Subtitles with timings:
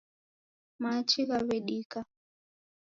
[0.81, 1.99] Machi ghaw'edika.